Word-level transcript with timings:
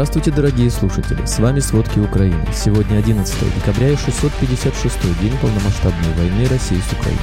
Здравствуйте, 0.00 0.30
дорогие 0.30 0.70
слушатели! 0.70 1.26
С 1.26 1.38
вами 1.40 1.60
«Сводки 1.60 1.98
Украины». 1.98 2.42
Сегодня 2.54 2.96
11 2.96 3.54
декабря 3.54 3.90
и 3.90 3.96
656 3.96 5.20
день 5.20 5.32
полномасштабной 5.42 6.14
войны 6.16 6.48
России 6.48 6.78
с 6.78 6.92
Украиной. 6.94 7.20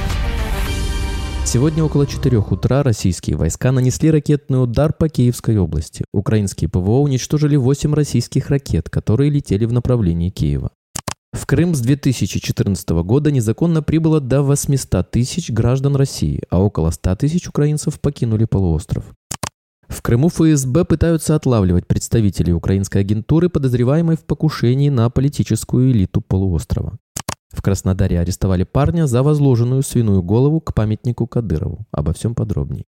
Сегодня 1.44 1.82
около 1.82 2.06
4 2.06 2.38
утра 2.38 2.84
российские 2.84 3.34
войска 3.34 3.72
нанесли 3.72 4.12
ракетный 4.12 4.62
удар 4.62 4.92
по 4.92 5.08
Киевской 5.08 5.58
области. 5.58 6.04
Украинские 6.12 6.70
ПВО 6.70 7.00
уничтожили 7.00 7.56
8 7.56 7.92
российских 7.94 8.48
ракет, 8.48 8.88
которые 8.88 9.28
летели 9.28 9.64
в 9.64 9.72
направлении 9.72 10.30
Киева. 10.30 10.70
В 11.32 11.46
Крым 11.46 11.74
с 11.74 11.80
2014 11.80 12.90
года 12.90 13.32
незаконно 13.32 13.82
прибыло 13.82 14.20
до 14.20 14.42
800 14.42 15.10
тысяч 15.10 15.50
граждан 15.50 15.96
России, 15.96 16.44
а 16.48 16.60
около 16.60 16.92
100 16.92 17.16
тысяч 17.16 17.48
украинцев 17.48 17.98
покинули 17.98 18.44
полуостров. 18.44 19.04
В 19.88 20.02
Крыму 20.02 20.28
ФСБ 20.28 20.84
пытаются 20.84 21.34
отлавливать 21.34 21.86
представителей 21.86 22.52
украинской 22.52 22.98
агентуры, 22.98 23.48
подозреваемой 23.48 24.16
в 24.16 24.24
покушении 24.24 24.90
на 24.90 25.08
политическую 25.08 25.90
элиту 25.90 26.20
полуострова. 26.20 26.98
В 27.50 27.62
Краснодаре 27.62 28.20
арестовали 28.20 28.64
парня 28.64 29.06
за 29.06 29.22
возложенную 29.22 29.82
свиную 29.82 30.22
голову 30.22 30.60
к 30.60 30.74
памятнику 30.74 31.26
Кадырову. 31.26 31.86
Обо 31.90 32.12
всем 32.12 32.34
подробней. 32.34 32.84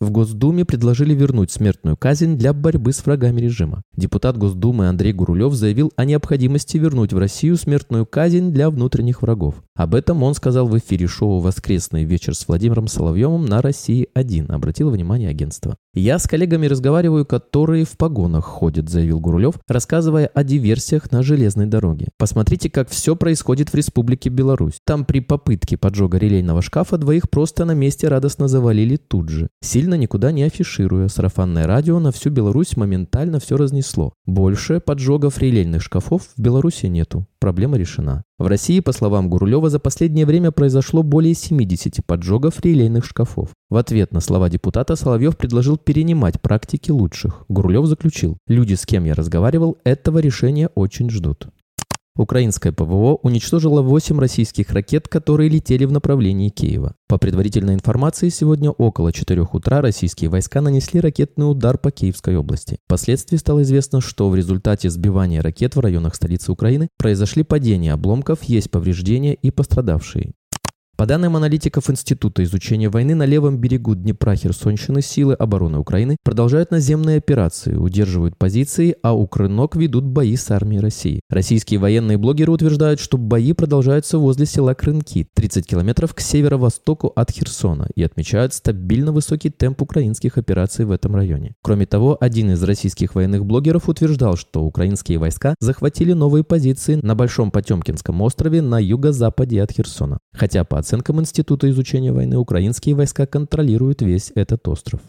В 0.00 0.10
Госдуме 0.10 0.64
предложили 0.64 1.12
вернуть 1.12 1.50
смертную 1.50 1.94
казнь 1.94 2.38
для 2.38 2.54
борьбы 2.54 2.94
с 2.94 3.04
врагами 3.04 3.38
режима. 3.38 3.82
Депутат 3.94 4.38
Госдумы 4.38 4.88
Андрей 4.88 5.12
Гурулев 5.12 5.52
заявил 5.52 5.92
о 5.94 6.06
необходимости 6.06 6.78
вернуть 6.78 7.12
в 7.12 7.18
Россию 7.18 7.58
смертную 7.58 8.06
казнь 8.06 8.50
для 8.50 8.70
внутренних 8.70 9.20
врагов. 9.20 9.56
Об 9.76 9.94
этом 9.94 10.22
он 10.22 10.32
сказал 10.32 10.66
в 10.66 10.78
эфире 10.78 11.06
шоу 11.06 11.40
«Воскресный 11.40 12.04
вечер» 12.04 12.34
с 12.34 12.48
Владимиром 12.48 12.88
Соловьевым 12.88 13.44
на 13.44 13.60
«России-1», 13.60 14.50
обратил 14.50 14.88
внимание 14.88 15.28
агентства. 15.28 15.76
«Я 15.92 16.20
с 16.20 16.28
коллегами 16.28 16.66
разговариваю, 16.66 17.26
которые 17.26 17.84
в 17.84 17.96
погонах 17.96 18.44
ходят», 18.44 18.88
заявил 18.88 19.18
Гурулев, 19.18 19.54
рассказывая 19.66 20.26
о 20.26 20.44
диверсиях 20.44 21.10
на 21.10 21.24
железной 21.24 21.66
дороге. 21.66 22.10
«Посмотрите, 22.16 22.70
как 22.70 22.88
все 22.88 23.16
происходит 23.16 23.72
в 23.72 23.74
Республике 23.74 24.30
Беларусь. 24.30 24.78
Там 24.86 25.04
при 25.04 25.18
попытке 25.18 25.76
поджога 25.76 26.18
релейного 26.18 26.62
шкафа 26.62 26.96
двоих 26.96 27.28
просто 27.28 27.64
на 27.64 27.72
месте 27.72 28.06
радостно 28.06 28.46
завалили 28.46 28.94
тут 28.94 29.30
же. 29.30 29.48
Сильно 29.62 29.94
никуда 29.94 30.30
не 30.30 30.44
афишируя, 30.44 31.08
сарафанное 31.08 31.66
радио 31.66 31.98
на 31.98 32.12
всю 32.12 32.30
Беларусь 32.30 32.76
моментально 32.76 33.40
все 33.40 33.56
разнесло. 33.56 34.12
Больше 34.26 34.78
поджогов 34.78 35.38
релейных 35.38 35.82
шкафов 35.82 36.22
в 36.36 36.40
Беларуси 36.40 36.86
нету. 36.86 37.26
Проблема 37.40 37.78
решена. 37.78 38.22
В 38.38 38.46
России, 38.46 38.80
по 38.80 38.92
словам 38.92 39.28
Гурулева, 39.28 39.70
за 39.70 39.78
последнее 39.78 40.24
время 40.24 40.50
произошло 40.50 41.02
более 41.02 41.34
70 41.34 42.04
поджогов 42.06 42.60
релейных 42.60 43.04
шкафов. 43.04 43.50
В 43.70 43.76
ответ 43.76 44.12
на 44.12 44.20
слова 44.20 44.48
депутата 44.48 44.96
Соловьев 44.96 45.36
предложил 45.36 45.76
перенимать 45.84 46.40
практики 46.40 46.90
лучших. 46.90 47.44
Гурулев 47.48 47.86
заключил, 47.86 48.38
люди, 48.46 48.74
с 48.74 48.86
кем 48.86 49.04
я 49.04 49.14
разговаривал, 49.14 49.78
этого 49.84 50.18
решения 50.18 50.68
очень 50.74 51.10
ждут. 51.10 51.48
Украинское 52.16 52.72
ПВО 52.72 53.14
уничтожило 53.22 53.82
8 53.82 54.18
российских 54.18 54.72
ракет, 54.72 55.08
которые 55.08 55.48
летели 55.48 55.84
в 55.84 55.92
направлении 55.92 56.50
Киева. 56.50 56.94
По 57.08 57.18
предварительной 57.18 57.74
информации, 57.74 58.28
сегодня 58.28 58.70
около 58.70 59.12
4 59.12 59.40
утра 59.52 59.80
российские 59.80 60.28
войска 60.28 60.60
нанесли 60.60 61.00
ракетный 61.00 61.50
удар 61.50 61.78
по 61.78 61.90
Киевской 61.90 62.36
области. 62.36 62.78
Впоследствии 62.86 63.36
стало 63.36 63.62
известно, 63.62 64.00
что 64.00 64.28
в 64.28 64.34
результате 64.34 64.90
сбивания 64.90 65.40
ракет 65.40 65.76
в 65.76 65.80
районах 65.80 66.14
столицы 66.14 66.52
Украины 66.52 66.88
произошли 66.98 67.44
падения 67.44 67.92
обломков, 67.94 68.42
есть 68.42 68.70
повреждения 68.70 69.34
и 69.34 69.50
пострадавшие. 69.50 70.32
По 71.00 71.06
данным 71.06 71.34
аналитиков 71.34 71.88
Института 71.88 72.44
изучения 72.44 72.90
войны 72.90 73.14
на 73.14 73.24
левом 73.24 73.56
берегу 73.56 73.94
Днепра 73.94 74.36
Херсонщины 74.36 75.00
силы 75.00 75.32
обороны 75.32 75.78
Украины 75.78 76.18
продолжают 76.22 76.72
наземные 76.72 77.16
операции, 77.16 77.74
удерживают 77.74 78.36
позиции, 78.36 78.94
а 79.02 79.14
у 79.14 79.26
Крынок 79.26 79.76
ведут 79.76 80.04
бои 80.04 80.36
с 80.36 80.50
армией 80.50 80.80
России. 80.80 81.22
Российские 81.30 81.80
военные 81.80 82.18
блогеры 82.18 82.52
утверждают, 82.52 83.00
что 83.00 83.16
бои 83.16 83.54
продолжаются 83.54 84.18
возле 84.18 84.44
села 84.44 84.74
Крынки, 84.74 85.26
30 85.32 85.66
километров 85.66 86.14
к 86.14 86.20
северо-востоку 86.20 87.10
от 87.16 87.30
Херсона, 87.30 87.88
и 87.94 88.02
отмечают 88.02 88.52
стабильно 88.52 89.10
высокий 89.10 89.48
темп 89.48 89.80
украинских 89.80 90.36
операций 90.36 90.84
в 90.84 90.90
этом 90.90 91.16
районе. 91.16 91.54
Кроме 91.62 91.86
того, 91.86 92.18
один 92.20 92.50
из 92.50 92.62
российских 92.62 93.14
военных 93.14 93.46
блогеров 93.46 93.88
утверждал, 93.88 94.36
что 94.36 94.64
украинские 94.64 95.16
войска 95.16 95.54
захватили 95.60 96.12
новые 96.12 96.44
позиции 96.44 96.96
на 96.96 97.14
Большом 97.14 97.50
Потемкинском 97.50 98.20
острове 98.20 98.60
на 98.60 98.78
юго-западе 98.78 99.62
от 99.62 99.72
Херсона. 99.72 100.18
Хотя 100.34 100.64
по 100.64 100.78
Института 101.20 101.70
изучения 101.70 102.12
войны, 102.12 102.36
украинские 102.36 102.94
войска 102.94 103.26
контролируют 103.26 104.02
весь 104.02 104.32
этот 104.34 104.66
остров. 104.68 105.00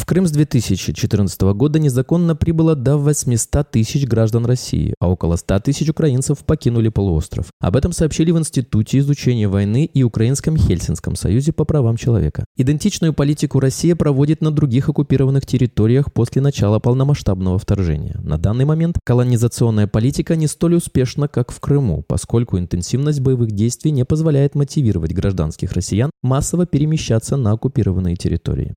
В 0.00 0.06
Крым 0.06 0.26
с 0.26 0.30
2014 0.30 1.40
года 1.52 1.78
незаконно 1.78 2.34
прибыло 2.34 2.74
до 2.74 2.96
800 2.96 3.70
тысяч 3.70 4.06
граждан 4.06 4.46
России, 4.46 4.94
а 4.98 5.10
около 5.10 5.36
100 5.36 5.60
тысяч 5.60 5.90
украинцев 5.90 6.38
покинули 6.38 6.88
полуостров. 6.88 7.48
Об 7.60 7.76
этом 7.76 7.92
сообщили 7.92 8.30
в 8.30 8.38
Институте 8.38 8.98
изучения 9.00 9.46
войны 9.46 9.84
и 9.84 10.02
Украинском 10.02 10.56
Хельсинском 10.56 11.16
союзе 11.16 11.52
по 11.52 11.66
правам 11.66 11.98
человека. 11.98 12.46
Идентичную 12.56 13.12
политику 13.12 13.60
Россия 13.60 13.94
проводит 13.94 14.40
на 14.40 14.50
других 14.50 14.88
оккупированных 14.88 15.44
территориях 15.44 16.10
после 16.14 16.40
начала 16.40 16.78
полномасштабного 16.78 17.58
вторжения. 17.58 18.18
На 18.22 18.38
данный 18.38 18.64
момент 18.64 18.98
колонизационная 19.04 19.86
политика 19.86 20.34
не 20.34 20.46
столь 20.46 20.76
успешна, 20.76 21.28
как 21.28 21.52
в 21.52 21.60
Крыму, 21.60 22.02
поскольку 22.08 22.58
интенсивность 22.58 23.20
боевых 23.20 23.52
действий 23.52 23.90
не 23.90 24.06
позволяет 24.06 24.54
мотивировать 24.54 25.12
гражданских 25.12 25.72
россиян 25.74 26.10
массово 26.22 26.64
перемещаться 26.64 27.36
на 27.36 27.52
оккупированные 27.52 28.16
территории. 28.16 28.74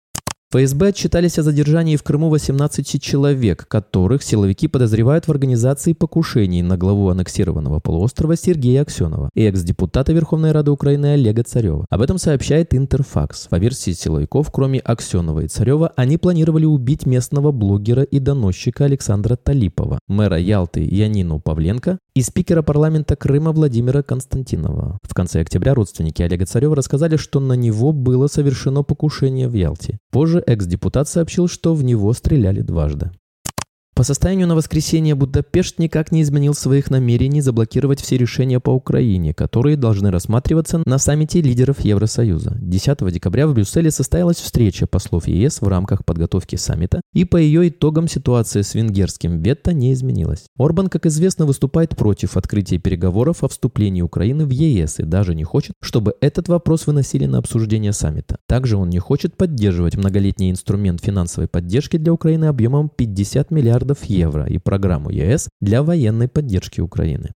ФСБ 0.53 0.89
отчитались 0.89 1.39
о 1.39 1.41
задержании 1.41 1.95
в 1.95 2.03
Крыму 2.03 2.29
18 2.29 3.01
человек, 3.01 3.67
которых 3.67 4.21
силовики 4.21 4.67
подозревают 4.67 5.27
в 5.27 5.31
организации 5.31 5.93
покушений 5.93 6.61
на 6.61 6.77
главу 6.77 7.09
аннексированного 7.09 7.79
полуострова 7.79 8.35
Сергея 8.35 8.83
Аксенова 8.83 9.31
и 9.33 9.45
экс-депутата 9.45 10.13
Верховной 10.13 10.51
Рады 10.51 10.69
Украины 10.69 11.13
Олега 11.13 11.41
Царева. 11.41 11.87
Об 11.89 12.01
этом 12.01 12.19
сообщает 12.19 12.75
Интерфакс. 12.75 13.47
По 13.47 13.55
версии 13.55 13.93
силовиков, 13.93 14.51
кроме 14.51 14.77
Аксенова 14.77 15.39
и 15.39 15.47
Царева, 15.47 15.91
они 15.95 16.17
планировали 16.17 16.65
убить 16.65 17.07
местного 17.07 17.51
блогера 17.51 18.03
и 18.03 18.19
доносчика 18.19 18.85
Александра 18.85 19.35
Талипова, 19.35 19.97
мэра 20.07 20.37
Ялты 20.37 20.81
Янину 20.81 21.39
Павленко 21.39 21.97
и 22.15 22.21
спикера 22.21 22.61
парламента 22.61 23.15
Крыма 23.15 23.53
Владимира 23.53 24.03
Константинова. 24.03 24.99
В 25.01 25.15
конце 25.15 25.41
октября 25.41 25.73
родственники 25.73 26.21
Олега 26.21 26.45
Царева 26.45 26.75
рассказали, 26.75 27.17
что 27.17 27.39
на 27.39 27.53
него 27.53 27.91
было 27.91 28.27
совершено 28.27 28.83
покушение 28.83 29.47
в 29.47 29.55
Ялте. 29.55 29.97
Позже 30.11 30.42
экс-депутат 30.45 31.07
сообщил, 31.07 31.47
что 31.47 31.73
в 31.73 31.83
него 31.83 32.13
стреляли 32.13 32.61
дважды. 32.61 33.11
По 33.95 34.01
состоянию 34.01 34.47
на 34.47 34.55
воскресенье 34.55 35.13
Будапешт 35.13 35.77
никак 35.77 36.11
не 36.11 36.23
изменил 36.23 36.55
своих 36.55 36.89
намерений 36.89 37.41
заблокировать 37.41 38.01
все 38.01 38.17
решения 38.17 38.59
по 38.59 38.71
Украине, 38.71 39.35
которые 39.35 39.77
должны 39.77 40.09
рассматриваться 40.09 40.81
на 40.87 40.97
саммите 40.97 41.41
лидеров 41.41 41.81
Евросоюза. 41.81 42.57
10 42.59 43.13
декабря 43.13 43.47
в 43.47 43.53
Брюсселе 43.53 43.91
состоялась 43.91 44.37
встреча 44.37 44.87
послов 44.87 45.27
ЕС 45.27 45.61
в 45.61 45.67
рамках 45.67 46.05
подготовки 46.05 46.55
саммита, 46.55 47.01
и 47.13 47.23
по 47.23 47.37
ее 47.37 47.69
итогам 47.69 48.07
ситуация 48.07 48.63
с 48.63 48.73
венгерским 48.73 49.43
вето 49.43 49.73
не 49.73 49.93
изменилась. 49.93 50.45
Орбан, 50.57 50.87
как 50.87 51.05
известно, 51.05 51.45
выступает 51.45 51.95
против 51.95 52.35
открытия 52.35 52.79
переговоров 52.79 53.43
о 53.43 53.47
вступлении 53.47 54.01
Украины 54.01 54.47
в 54.47 54.49
ЕС 54.49 55.01
и 55.01 55.03
даже 55.03 55.35
не 55.35 55.43
хочет, 55.43 55.73
чтобы 55.83 56.15
этот 56.19 56.47
вопрос 56.47 56.87
выносили 56.87 57.27
на 57.27 57.37
обсуждение 57.37 57.93
саммита. 57.93 58.37
Также 58.47 58.75
он 58.75 58.89
не 58.89 58.97
хочет 58.97 59.37
поддерживать 59.37 59.97
многолетний 59.97 60.49
инструмент 60.49 60.99
финансовой 61.03 61.47
поддержки 61.47 61.97
для 61.97 62.11
Украины 62.11 62.45
объемом 62.45 62.89
50 62.89 63.51
миллиардов 63.51 63.82
миллиардов 63.83 64.03
евро 64.05 64.45
и 64.45 64.57
программу 64.57 65.09
ЕС 65.09 65.49
для 65.61 65.83
военной 65.83 66.27
поддержки 66.27 66.81
Украины. 66.81 67.31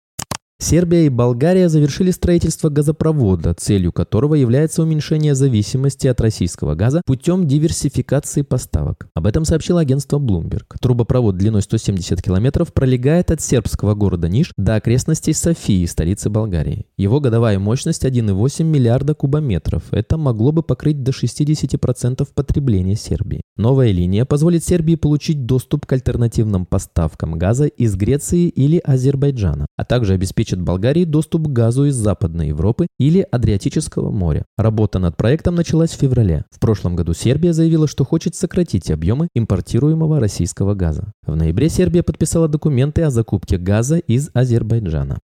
Сербия 0.59 1.05
и 1.05 1.11
Болгария 1.11 1.69
завершили 1.69 2.11
строительство 2.11 2.71
газопровода, 2.71 3.53
целью 3.53 3.93
которого 3.93 4.35
является 4.35 4.83
уменьшение 4.83 5.35
зависимости 5.35 6.07
от 6.07 6.19
российского 6.23 6.75
газа 6.75 7.03
путем 7.05 7.47
диверсификации 7.47 8.41
поставок. 8.41 9.09
Об 9.15 9.27
этом 9.27 9.45
сообщило 9.45 9.81
агентство 9.81 10.19
Bloomberg. 10.19 10.65
Трубопровод 10.81 11.37
длиной 11.37 11.61
170 11.61 12.23
километров 12.23 12.73
пролегает 12.73 13.31
от 13.31 13.43
сербского 13.43 13.95
города 13.95 14.31
Ниш 14.31 14.51
до 14.57 14.77
окрестностей 14.77 15.35
Софии, 15.35 15.85
столицы 15.85 16.31
Болгарии. 16.31 16.87
Его 16.97 17.21
годовая 17.21 17.59
мощность 17.59 18.07
1,8 18.07 18.65
миллиарда 18.65 19.15
кубометров. 19.15 19.83
Это 19.91 20.17
могло 20.17 20.53
бы 20.53 20.63
покрыть 20.63 21.03
до 21.03 21.11
60% 21.11 22.27
потребления 22.35 22.97
Сербии. 22.97 23.43
Новая 23.59 23.91
линия 23.91 24.25
позволит 24.25 24.65
Сербии 24.65 24.95
получить 24.95 25.45
доступ 25.45 25.85
к 25.85 25.93
альтернативным 25.93 26.65
поставкам 26.65 27.39
газа 27.39 27.67
из 27.67 27.95
Греции 27.95 28.49
или 28.49 28.79
Азербайджана, 28.79 29.67
а 29.77 29.85
также 29.85 30.15
обеспечить 30.15 30.46
обеспечит 30.47 30.61
Болгарии 30.61 31.05
доступ 31.05 31.49
к 31.49 31.53
газу 31.53 31.85
из 31.87 31.97
Западной 31.97 32.49
Европы 32.49 32.87
или 32.99 33.27
Адриатического 33.31 34.11
моря. 34.11 34.45
Работа 34.57 34.99
над 34.99 35.17
проектом 35.17 35.57
началась 35.57 35.91
в 35.91 35.99
феврале. 35.99 36.45
В 36.51 36.61
прошлом 36.61 36.97
году 36.97 37.15
Сербия 37.15 37.53
заявила, 37.53 37.89
что 37.89 38.05
хочет 38.05 38.35
сократить 38.35 38.91
объемы 38.91 39.29
импортируемого 39.35 40.21
российского 40.21 40.75
газа. 40.75 41.13
В 41.27 41.35
ноябре 41.35 41.69
Сербия 41.69 42.03
подписала 42.03 42.49
документы 42.49 43.03
о 43.03 43.11
закупке 43.11 43.59
газа 43.59 43.99
из 43.99 44.31
Азербайджана. 44.35 45.19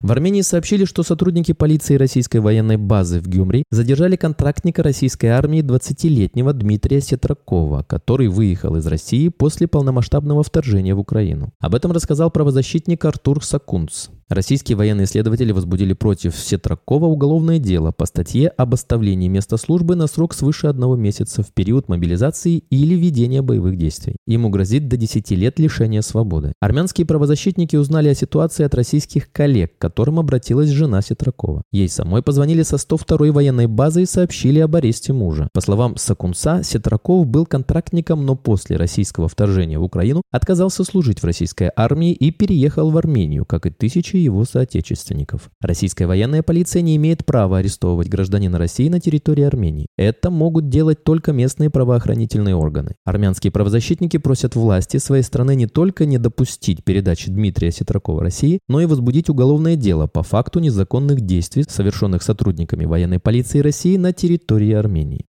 В 0.00 0.12
Армении 0.12 0.42
сообщили, 0.42 0.84
что 0.84 1.02
сотрудники 1.02 1.52
полиции 1.52 1.96
российской 1.96 2.36
военной 2.36 2.76
базы 2.76 3.20
в 3.20 3.26
Гюмри 3.26 3.64
задержали 3.70 4.14
контрактника 4.14 4.84
российской 4.84 5.26
армии 5.26 5.60
20-летнего 5.60 6.52
Дмитрия 6.52 7.00
Сетракова, 7.00 7.82
который 7.82 8.28
выехал 8.28 8.76
из 8.76 8.86
России 8.86 9.28
после 9.28 9.66
полномасштабного 9.66 10.44
вторжения 10.44 10.94
в 10.94 11.00
Украину. 11.00 11.50
Об 11.58 11.74
этом 11.74 11.90
рассказал 11.90 12.30
правозащитник 12.30 13.04
Артур 13.04 13.44
Сакунц. 13.44 14.08
Российские 14.28 14.76
военные 14.76 15.06
следователи 15.06 15.52
возбудили 15.52 15.94
против 15.94 16.36
Сетракова 16.36 17.06
уголовное 17.06 17.58
дело 17.58 17.92
по 17.92 18.04
статье 18.04 18.48
об 18.48 18.74
оставлении 18.74 19.26
места 19.26 19.56
службы 19.56 19.96
на 19.96 20.06
срок 20.06 20.34
свыше 20.34 20.66
одного 20.66 20.96
месяца 20.96 21.42
в 21.42 21.50
период 21.54 21.88
мобилизации 21.88 22.58
или 22.68 22.94
ведения 22.94 23.40
боевых 23.40 23.78
действий. 23.78 24.16
Ему 24.26 24.50
грозит 24.50 24.86
до 24.86 24.98
10 24.98 25.30
лет 25.30 25.58
лишения 25.58 26.02
свободы. 26.02 26.52
Армянские 26.60 27.06
правозащитники 27.06 27.76
узнали 27.76 28.10
о 28.10 28.14
ситуации 28.14 28.64
от 28.64 28.74
российских 28.74 29.32
коллег, 29.32 29.78
к 29.78 29.80
которым 29.80 30.18
обратилась 30.18 30.68
жена 30.68 31.00
Сетракова. 31.00 31.62
Ей 31.72 31.88
самой 31.88 32.22
позвонили 32.22 32.64
со 32.64 32.76
102-й 32.76 33.30
военной 33.30 33.66
базы 33.66 34.02
и 34.02 34.06
сообщили 34.06 34.58
об 34.60 34.76
аресте 34.76 35.14
мужа. 35.14 35.48
По 35.54 35.62
словам 35.62 35.96
Сакунца, 35.96 36.62
Сетраков 36.62 37.26
был 37.26 37.46
контрактником, 37.46 38.26
но 38.26 38.36
после 38.36 38.76
российского 38.76 39.26
вторжения 39.26 39.78
в 39.78 39.84
Украину 39.84 40.20
отказался 40.30 40.84
служить 40.84 41.22
в 41.22 41.24
российской 41.24 41.72
армии 41.74 42.12
и 42.12 42.30
переехал 42.30 42.90
в 42.90 42.98
Армению, 42.98 43.46
как 43.46 43.64
и 43.64 43.70
тысячи 43.70 44.17
его 44.18 44.44
соотечественников. 44.44 45.50
Российская 45.60 46.06
военная 46.06 46.42
полиция 46.42 46.82
не 46.82 46.96
имеет 46.96 47.24
права 47.24 47.58
арестовывать 47.58 48.08
гражданина 48.08 48.58
России 48.58 48.88
на 48.88 49.00
территории 49.00 49.44
Армении. 49.44 49.86
Это 49.96 50.30
могут 50.30 50.68
делать 50.68 51.04
только 51.04 51.32
местные 51.32 51.70
правоохранительные 51.70 52.54
органы. 52.54 52.96
Армянские 53.04 53.50
правозащитники 53.50 54.16
просят 54.16 54.56
власти 54.56 54.96
своей 54.96 55.22
страны 55.22 55.54
не 55.54 55.66
только 55.66 56.06
не 56.06 56.18
допустить 56.18 56.84
передачи 56.84 57.30
Дмитрия 57.30 57.70
Ситракова 57.70 58.22
России, 58.22 58.60
но 58.68 58.80
и 58.80 58.86
возбудить 58.86 59.28
уголовное 59.28 59.76
дело 59.76 60.06
по 60.06 60.22
факту 60.22 60.60
незаконных 60.60 61.20
действий, 61.20 61.64
совершенных 61.68 62.22
сотрудниками 62.22 62.84
военной 62.84 63.20
полиции 63.20 63.60
России 63.60 63.96
на 63.96 64.12
территории 64.12 64.72
Армении. 64.72 65.27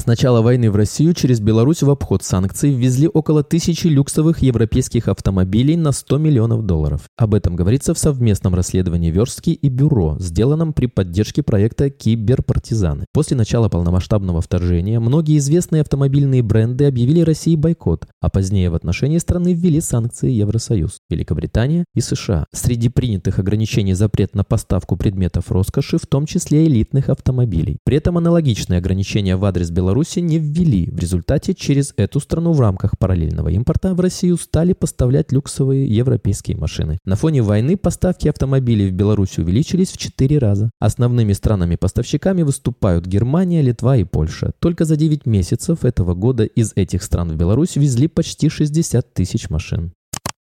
С 0.00 0.06
начала 0.06 0.40
войны 0.40 0.70
в 0.70 0.76
Россию 0.76 1.12
через 1.12 1.40
Беларусь 1.40 1.82
в 1.82 1.90
обход 1.90 2.22
санкций 2.22 2.72
ввезли 2.72 3.06
около 3.06 3.44
тысячи 3.44 3.86
люксовых 3.86 4.38
европейских 4.38 5.08
автомобилей 5.08 5.76
на 5.76 5.92
100 5.92 6.16
миллионов 6.16 6.64
долларов. 6.64 7.02
Об 7.18 7.34
этом 7.34 7.54
говорится 7.54 7.92
в 7.92 7.98
совместном 7.98 8.54
расследовании 8.54 9.10
Верстки 9.10 9.50
и 9.50 9.68
Бюро, 9.68 10.16
сделанном 10.18 10.72
при 10.72 10.86
поддержке 10.86 11.42
проекта 11.42 11.90
«Киберпартизаны». 11.90 13.04
После 13.12 13.36
начала 13.36 13.68
полномасштабного 13.68 14.40
вторжения 14.40 15.00
многие 15.00 15.36
известные 15.36 15.82
автомобильные 15.82 16.42
бренды 16.42 16.86
объявили 16.86 17.20
России 17.20 17.54
бойкот, 17.54 18.06
а 18.22 18.30
позднее 18.30 18.70
в 18.70 18.76
отношении 18.76 19.18
страны 19.18 19.52
ввели 19.52 19.82
санкции 19.82 20.30
Евросоюз, 20.30 20.96
Великобритания 21.10 21.84
и 21.94 22.00
США. 22.00 22.46
Среди 22.54 22.88
принятых 22.88 23.38
ограничений 23.38 23.92
запрет 23.92 24.34
на 24.34 24.44
поставку 24.44 24.96
предметов 24.96 25.52
роскоши, 25.52 25.98
в 25.98 26.06
том 26.06 26.24
числе 26.24 26.64
элитных 26.64 27.10
автомобилей. 27.10 27.76
При 27.84 27.98
этом 27.98 28.16
аналогичные 28.16 28.78
ограничения 28.78 29.36
в 29.36 29.44
адрес 29.44 29.70
Беларуси 29.70 29.89
Беларуси 29.90 30.20
не 30.20 30.38
ввели. 30.38 30.88
В 30.88 31.00
результате 31.00 31.52
через 31.52 31.94
эту 31.96 32.20
страну 32.20 32.52
в 32.52 32.60
рамках 32.60 32.96
параллельного 32.96 33.48
импорта 33.48 33.92
в 33.92 33.98
Россию 33.98 34.36
стали 34.36 34.72
поставлять 34.72 35.32
люксовые 35.32 35.84
европейские 35.84 36.56
машины. 36.56 36.98
На 37.04 37.16
фоне 37.16 37.42
войны 37.42 37.76
поставки 37.76 38.28
автомобилей 38.28 38.88
в 38.88 38.92
Беларусь 38.92 39.38
увеличились 39.38 39.90
в 39.90 39.98
4 39.98 40.38
раза. 40.38 40.70
Основными 40.78 41.32
странами-поставщиками 41.32 42.42
выступают 42.42 43.04
Германия, 43.04 43.62
Литва 43.62 43.96
и 43.96 44.04
Польша. 44.04 44.52
Только 44.60 44.84
за 44.84 44.94
9 44.94 45.26
месяцев 45.26 45.84
этого 45.84 46.14
года 46.14 46.44
из 46.44 46.72
этих 46.76 47.02
стран 47.02 47.32
в 47.32 47.36
Беларусь 47.36 47.74
везли 47.74 48.06
почти 48.06 48.48
60 48.48 49.12
тысяч 49.12 49.50
машин. 49.50 49.92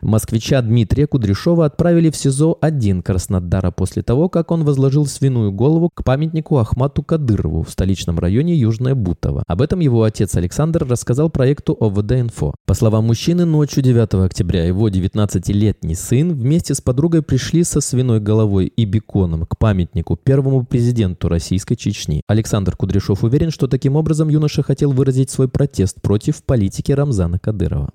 Москвича 0.01 0.63
Дмитрия 0.63 1.09
Кудряшова 1.09 1.67
отправили 1.67 2.11
в 2.11 2.17
СИЗО-1 2.17 3.03
Краснодара 3.03 3.73
после 3.73 4.03
того, 4.05 4.29
как 4.29 4.53
он 4.53 4.63
возложил 4.63 5.07
свиную 5.07 5.51
голову 5.51 5.91
к 5.93 6.05
памятнику 6.05 6.59
Ахмату 6.59 7.03
Кадырову 7.03 7.65
в 7.65 7.71
столичном 7.71 8.21
районе 8.21 8.55
Южное 8.55 8.95
Бутово. 8.95 9.43
Об 9.49 9.61
этом 9.61 9.81
его 9.81 10.05
отец 10.05 10.37
Александр 10.37 10.87
рассказал 10.89 11.31
проекту 11.31 11.77
ОВД-Инфо. 11.81 12.55
По 12.65 12.75
словам 12.75 13.07
мужчины, 13.07 13.45
ночью 13.45 13.83
9 13.83 14.15
октября 14.25 14.65
его 14.65 14.89
19-летний 14.89 15.97
сын 15.97 16.33
вместе 16.33 16.77
с 16.77 16.81
подругой 16.81 17.23
пришли 17.23 17.65
со 17.65 17.81
свиной 17.81 18.21
головой 18.21 18.67
и 18.67 18.85
беконом 18.85 19.47
к 19.47 19.59
памятнику 19.59 20.17
первому 20.17 20.65
президенту 20.65 21.29
Российской 21.29 21.75
Чечни. 21.75 22.23
Александр 22.29 22.77
Кудряшов 22.77 23.25
уверен, 23.25 23.51
что 23.51 23.67
таким 23.67 23.97
образом 23.97 24.29
юноша 24.29 24.63
хотел 24.63 24.93
выразить 24.93 25.31
свой 25.31 25.49
протест 25.49 26.01
против 26.01 26.45
политики 26.45 26.93
Рамзана 26.93 27.41
Кадырова. 27.41 27.91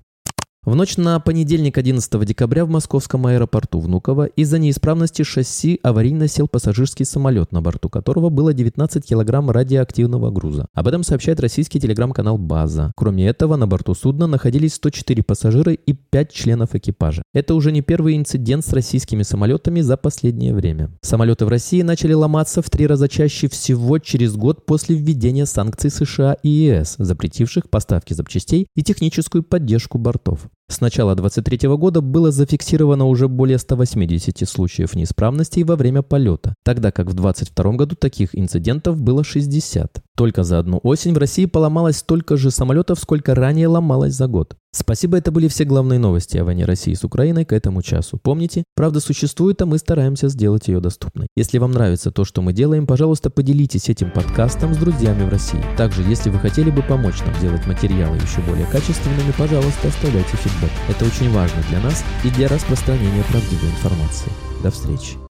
В 0.64 0.74
ночь 0.74 0.96
на 0.96 1.20
понедельник 1.20 1.76
11 1.76 2.24
декабря 2.24 2.64
в 2.64 2.70
московском 2.70 3.26
аэропорту 3.26 3.80
Внуково 3.80 4.24
из-за 4.24 4.58
неисправности 4.58 5.20
шасси 5.20 5.78
аварийно 5.82 6.26
сел 6.26 6.48
пассажирский 6.48 7.04
самолет, 7.04 7.52
на 7.52 7.60
борту 7.60 7.90
которого 7.90 8.30
было 8.30 8.54
19 8.54 9.04
килограмм 9.04 9.50
радиоактивного 9.50 10.30
груза. 10.30 10.66
Об 10.72 10.88
этом 10.88 11.02
сообщает 11.02 11.38
российский 11.40 11.80
телеграм-канал 11.80 12.38
«База». 12.38 12.92
Кроме 12.96 13.26
этого, 13.26 13.56
на 13.56 13.66
борту 13.66 13.92
судна 13.94 14.26
находились 14.26 14.76
104 14.76 15.22
пассажира 15.22 15.74
и 15.74 15.92
5 15.92 16.32
членов 16.32 16.74
экипажа. 16.74 17.22
Это 17.34 17.54
уже 17.54 17.70
не 17.70 17.82
первый 17.82 18.16
инцидент 18.16 18.64
с 18.64 18.72
российскими 18.72 19.22
самолетами 19.22 19.82
за 19.82 19.98
последнее 19.98 20.54
время. 20.54 20.90
Самолеты 21.02 21.44
в 21.44 21.50
России 21.50 21.82
начали 21.82 22.14
ломаться 22.14 22.62
в 22.62 22.70
три 22.70 22.86
раза 22.86 23.06
чаще 23.06 23.50
всего 23.50 23.98
через 23.98 24.34
год 24.34 24.64
после 24.64 24.96
введения 24.96 25.44
санкций 25.44 25.90
США 25.90 26.38
и 26.42 26.48
ЕС, 26.48 26.94
запретивших 26.96 27.68
поставки 27.68 28.14
запчастей 28.14 28.66
и 28.74 28.82
техническую 28.82 29.42
поддержку 29.42 29.98
бортов. 29.98 30.48
С 30.68 30.80
начала 30.80 31.14
2023 31.14 31.68
года 31.76 32.00
было 32.00 32.30
зафиксировано 32.30 33.04
уже 33.04 33.28
более 33.28 33.58
180 33.58 34.48
случаев 34.48 34.94
неисправностей 34.94 35.62
во 35.62 35.76
время 35.76 36.02
полета, 36.02 36.54
тогда 36.64 36.90
как 36.90 37.08
в 37.08 37.14
2022 37.14 37.72
году 37.72 37.96
таких 37.96 38.36
инцидентов 38.36 39.00
было 39.00 39.22
60. 39.22 40.02
Только 40.16 40.44
за 40.44 40.60
одну 40.60 40.78
осень 40.84 41.12
в 41.12 41.18
России 41.18 41.46
поломалось 41.46 41.96
столько 41.96 42.36
же 42.36 42.52
самолетов, 42.52 43.00
сколько 43.00 43.34
ранее 43.34 43.66
ломалось 43.66 44.14
за 44.14 44.28
год. 44.28 44.56
Спасибо, 44.72 45.16
это 45.18 45.32
были 45.32 45.48
все 45.48 45.64
главные 45.64 45.98
новости 45.98 46.36
о 46.36 46.44
войне 46.44 46.64
России 46.64 46.94
с 46.94 47.04
Украиной 47.04 47.44
к 47.44 47.52
этому 47.52 47.82
часу. 47.82 48.18
Помните, 48.22 48.64
правда 48.76 49.00
существует, 49.00 49.60
а 49.62 49.66
мы 49.66 49.78
стараемся 49.78 50.28
сделать 50.28 50.68
ее 50.68 50.80
доступной. 50.80 51.26
Если 51.36 51.58
вам 51.58 51.72
нравится 51.72 52.12
то, 52.12 52.24
что 52.24 52.42
мы 52.42 52.52
делаем, 52.52 52.86
пожалуйста, 52.86 53.30
поделитесь 53.30 53.88
этим 53.88 54.10
подкастом 54.12 54.74
с 54.74 54.76
друзьями 54.76 55.24
в 55.24 55.28
России. 55.28 55.64
Также, 55.76 56.02
если 56.02 56.30
вы 56.30 56.38
хотели 56.38 56.70
бы 56.70 56.82
помочь 56.82 57.20
нам 57.20 57.40
делать 57.40 57.66
материалы 57.66 58.16
еще 58.16 58.40
более 58.48 58.66
качественными, 58.66 59.32
пожалуйста, 59.36 59.88
оставляйте 59.88 60.36
фидбэк. 60.36 60.70
Это 60.88 61.04
очень 61.04 61.32
важно 61.32 61.58
для 61.70 61.80
нас 61.80 62.04
и 62.24 62.30
для 62.30 62.48
распространения 62.48 63.24
правдивой 63.30 63.70
информации. 63.70 64.30
До 64.62 64.70
встречи. 64.70 65.23